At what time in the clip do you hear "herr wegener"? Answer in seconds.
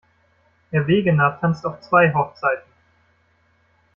0.71-1.37